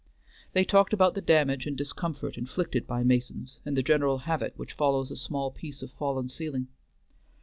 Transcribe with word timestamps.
They 0.53 0.65
talked 0.65 0.93
about 0.93 1.13
the 1.13 1.21
damage 1.21 1.67
and 1.67 1.77
discomfort 1.77 2.35
inflicted 2.35 2.87
by 2.87 3.03
masons, 3.03 3.59
and 3.63 3.77
the 3.77 3.83
general 3.83 4.17
havoc 4.25 4.57
which 4.57 4.73
follows 4.73 5.11
a 5.11 5.15
small 5.15 5.51
piece 5.51 5.83
of 5.83 5.91
fallen 5.91 6.27
ceiling. 6.27 6.69